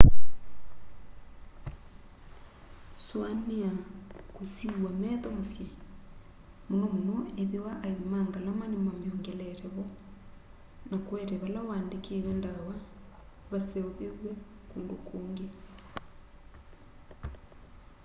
suania 3.05 3.71
kwusiiw'a 4.33 4.91
metho 5.01 5.29
musyi 5.37 5.65
muno 6.67 6.87
muno 6.95 7.15
ethiwa 7.41 7.71
aivi 7.85 8.05
ma 8.13 8.19
ngalama 8.27 8.65
nimamiongelete 8.71 9.67
vo 9.75 9.85
na 10.89 10.97
kuete 11.05 11.35
vala 11.41 11.59
uandikiwe 11.67 12.31
ndawa 12.39 12.75
vaseuviw'e 13.49 14.31
kundu 14.69 14.95
kungi 15.07 15.47